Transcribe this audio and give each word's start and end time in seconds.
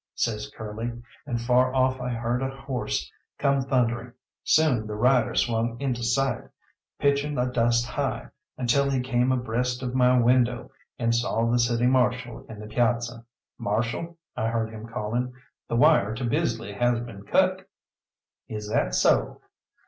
says 0.15 0.51
Curly, 0.57 0.91
and 1.27 1.39
far 1.39 1.75
off 1.75 2.01
I 2.01 2.09
heard 2.09 2.41
a 2.41 2.49
horse 2.49 3.11
come 3.37 3.61
thundering. 3.61 4.13
Soon 4.43 4.87
the 4.87 4.95
rider 4.95 5.35
swung 5.35 5.79
into 5.79 6.01
sight, 6.03 6.45
pitching 6.97 7.35
the 7.35 7.45
dust 7.45 7.85
high, 7.85 8.29
until 8.57 8.89
he 8.89 8.99
came 8.99 9.31
abreast 9.31 9.83
of 9.83 9.93
my 9.93 10.17
window, 10.19 10.71
and 10.97 11.13
saw 11.13 11.45
the 11.45 11.59
City 11.59 11.85
Marshal 11.85 12.47
in 12.49 12.59
the 12.59 12.65
piazza. 12.65 13.23
"Marshal," 13.59 14.17
I 14.35 14.47
heard 14.47 14.71
him 14.71 14.87
calling, 14.87 15.33
"the 15.67 15.75
wire 15.75 16.15
to 16.15 16.23
Bisley 16.23 16.73
has 16.73 16.99
been 17.01 17.21
cut." 17.21 17.69
"Is 18.47 18.67
that 18.71 18.95
so?" 18.95 19.39